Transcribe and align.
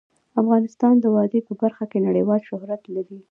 افغانستان 0.41 0.93
د 0.99 1.05
وادي 1.15 1.39
په 1.47 1.53
برخه 1.61 1.83
کې 1.91 2.05
نړیوال 2.07 2.41
شهرت 2.49 2.81
لري. 2.95 3.17